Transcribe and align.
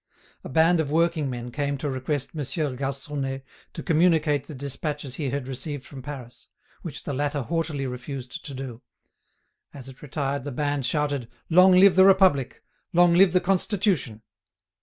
A 0.43 0.49
band 0.49 0.79
of 0.79 0.89
working 0.89 1.29
men 1.29 1.51
came 1.51 1.77
to 1.77 1.87
request 1.87 2.33
Monsieur 2.33 2.75
Garconnet 2.75 3.43
to 3.73 3.83
communicate 3.83 4.47
the 4.47 4.55
despatches 4.55 5.17
he 5.17 5.29
had 5.29 5.47
received 5.47 5.85
from 5.85 6.01
Paris, 6.01 6.49
which 6.81 7.03
the 7.03 7.13
latter 7.13 7.43
haughtily 7.43 7.85
refused 7.85 8.43
to 8.45 8.55
do; 8.55 8.81
as 9.75 9.87
it 9.89 10.01
retired 10.01 10.43
the 10.43 10.51
band 10.51 10.87
shouted: 10.87 11.29
"Long 11.51 11.73
live 11.73 11.95
the 11.95 12.05
Republic! 12.05 12.63
Long 12.93 13.13
live 13.13 13.31
the 13.31 13.39
Constitution!" 13.39 14.23